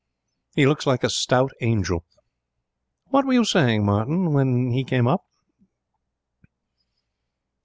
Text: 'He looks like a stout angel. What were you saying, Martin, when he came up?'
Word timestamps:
'He 0.55 0.65
looks 0.65 0.87
like 0.87 1.03
a 1.03 1.11
stout 1.11 1.51
angel. 1.61 2.03
What 3.11 3.23
were 3.23 3.33
you 3.33 3.45
saying, 3.45 3.85
Martin, 3.85 4.33
when 4.33 4.71
he 4.71 4.83
came 4.83 5.05
up?' 5.07 5.27